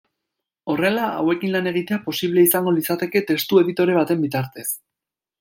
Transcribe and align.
Horrela, 0.73 1.03
hauekin 1.17 1.53
lan 1.55 1.69
egitea 1.71 1.99
posible 2.07 2.47
izango 2.47 2.73
litzateke 2.79 3.23
testu-editore 3.29 3.99
baten 4.01 4.27
bitartez. 4.27 4.67